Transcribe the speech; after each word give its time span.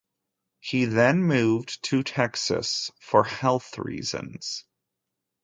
He 0.59 0.85
then 0.85 1.21
moved 1.21 1.83
to 1.83 2.01
Texas 2.01 2.89
for 2.99 3.23
health 3.23 3.77
reasons. 3.77 4.65